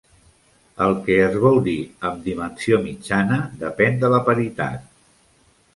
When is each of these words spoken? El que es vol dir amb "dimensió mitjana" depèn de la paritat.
El 0.85 0.95
que 1.07 1.17
es 1.25 1.35
vol 1.43 1.59
dir 1.67 1.75
amb 2.11 2.25
"dimensió 2.31 2.81
mitjana" 2.87 3.39
depèn 3.67 4.05
de 4.05 4.13
la 4.17 4.23
paritat. 4.31 4.91